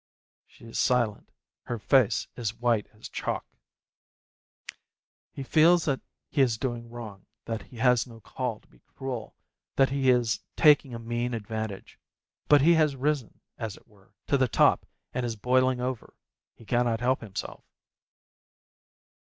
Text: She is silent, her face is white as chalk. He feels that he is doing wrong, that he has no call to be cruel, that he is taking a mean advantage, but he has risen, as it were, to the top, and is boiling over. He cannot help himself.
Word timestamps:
She 0.47 0.65
is 0.65 0.79
silent, 0.79 1.29
her 1.65 1.77
face 1.77 2.27
is 2.35 2.55
white 2.55 2.87
as 2.91 3.07
chalk. 3.07 3.45
He 5.31 5.43
feels 5.43 5.85
that 5.85 6.01
he 6.31 6.41
is 6.41 6.57
doing 6.57 6.89
wrong, 6.89 7.27
that 7.45 7.61
he 7.61 7.77
has 7.77 8.07
no 8.07 8.19
call 8.19 8.61
to 8.61 8.67
be 8.67 8.79
cruel, 8.95 9.35
that 9.75 9.91
he 9.91 10.09
is 10.09 10.39
taking 10.55 10.95
a 10.95 10.97
mean 10.97 11.35
advantage, 11.35 11.99
but 12.47 12.61
he 12.61 12.73
has 12.73 12.95
risen, 12.95 13.41
as 13.59 13.77
it 13.77 13.87
were, 13.87 14.15
to 14.25 14.39
the 14.39 14.47
top, 14.47 14.87
and 15.13 15.23
is 15.23 15.35
boiling 15.35 15.79
over. 15.79 16.15
He 16.55 16.65
cannot 16.65 16.99
help 17.01 17.21
himself. 17.21 17.63